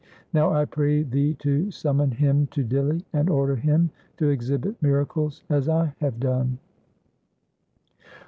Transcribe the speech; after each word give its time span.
Now 0.33 0.51
I 0.51 0.65
pray 0.65 1.03
thee 1.03 1.35
to 1.43 1.69
summon 1.69 2.09
him 2.09 2.47
to 2.47 2.63
Dinli, 2.65 3.03
and 3.13 3.29
order 3.29 3.55
him 3.55 3.91
to 4.17 4.29
exhibit 4.29 4.81
miracles 4.81 5.43
as 5.47 5.69
I 5.69 5.93
have 5.99 6.19
done.' 6.19 6.57